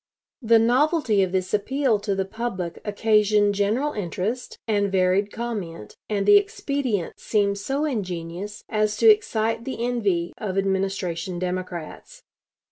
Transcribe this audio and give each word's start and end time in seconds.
The 0.41 0.57
novelty 0.57 1.21
of 1.21 1.31
this 1.31 1.53
appeal 1.53 1.99
to 1.99 2.15
the 2.15 2.25
public 2.25 2.81
occasioned 2.83 3.53
general 3.53 3.93
interest 3.93 4.57
and 4.67 4.91
varied 4.91 5.31
comment, 5.31 5.95
and 6.09 6.25
the 6.25 6.37
expedient 6.37 7.19
seemed 7.19 7.59
so 7.59 7.85
ingenious 7.85 8.63
as 8.67 8.97
to 8.97 9.09
excite 9.11 9.63
the 9.63 9.85
envy 9.85 10.33
of 10.39 10.57
Administration 10.57 11.37
Democrats. 11.37 12.23